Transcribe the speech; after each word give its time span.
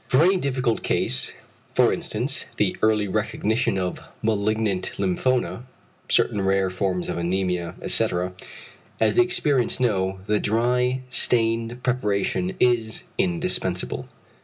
For 0.07 0.23
any 0.23 0.37
difficult 0.37 0.81
case 0.81 1.31
(for 1.75 1.93
instance 1.93 2.45
the 2.57 2.75
early 2.81 3.07
recognition 3.07 3.77
of 3.77 3.99
malignant 4.23 4.93
lymphoma, 4.97 5.61
certain 6.09 6.41
rare 6.41 6.71
forms 6.71 7.07
of 7.07 7.17
anæmia, 7.17 7.75
etc.) 7.83 8.33
as 8.99 9.13
the 9.13 9.21
experienced 9.21 9.79
know, 9.79 10.17
the 10.25 10.39
dry 10.39 11.01
stained 11.11 11.83
preparation 11.83 12.55
is 12.59 13.03
indispensable. 13.19 14.07